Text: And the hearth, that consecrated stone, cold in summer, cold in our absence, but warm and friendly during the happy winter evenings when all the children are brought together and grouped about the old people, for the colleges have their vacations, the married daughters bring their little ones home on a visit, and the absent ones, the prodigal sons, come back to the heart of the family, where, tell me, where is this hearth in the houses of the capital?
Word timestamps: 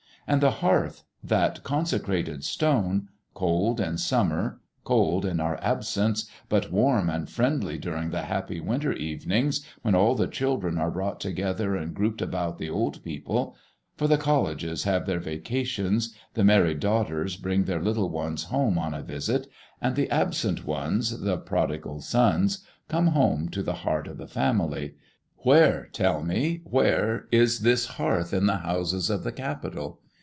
And 0.27 0.39
the 0.39 0.51
hearth, 0.61 1.03
that 1.21 1.61
consecrated 1.63 2.45
stone, 2.45 3.09
cold 3.33 3.81
in 3.81 3.97
summer, 3.97 4.61
cold 4.85 5.25
in 5.25 5.41
our 5.41 5.61
absence, 5.61 6.25
but 6.47 6.71
warm 6.71 7.09
and 7.09 7.27
friendly 7.29 7.77
during 7.77 8.11
the 8.11 8.21
happy 8.21 8.61
winter 8.61 8.93
evenings 8.93 9.65
when 9.81 9.93
all 9.93 10.15
the 10.15 10.27
children 10.29 10.77
are 10.77 10.91
brought 10.91 11.19
together 11.19 11.75
and 11.75 11.93
grouped 11.93 12.21
about 12.21 12.59
the 12.59 12.69
old 12.69 13.03
people, 13.03 13.57
for 13.97 14.07
the 14.07 14.17
colleges 14.17 14.83
have 14.85 15.05
their 15.05 15.19
vacations, 15.19 16.15
the 16.35 16.45
married 16.45 16.79
daughters 16.79 17.35
bring 17.35 17.65
their 17.65 17.81
little 17.81 18.07
ones 18.09 18.45
home 18.45 18.77
on 18.77 18.93
a 18.93 19.03
visit, 19.03 19.47
and 19.81 19.97
the 19.97 20.09
absent 20.09 20.65
ones, 20.65 21.19
the 21.19 21.35
prodigal 21.39 21.99
sons, 21.99 22.63
come 22.87 23.07
back 23.15 23.51
to 23.51 23.61
the 23.61 23.73
heart 23.81 24.07
of 24.07 24.17
the 24.17 24.27
family, 24.27 24.93
where, 25.39 25.87
tell 25.91 26.23
me, 26.23 26.61
where 26.63 27.27
is 27.33 27.61
this 27.61 27.85
hearth 27.97 28.33
in 28.33 28.45
the 28.45 28.57
houses 28.57 29.09
of 29.09 29.25
the 29.25 29.31
capital? 29.33 29.97